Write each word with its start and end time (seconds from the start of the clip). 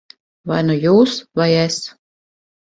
Vai 0.51 0.61
nu 0.69 0.77
jūs, 0.85 1.15
vai 1.43 1.51
es. 1.61 1.81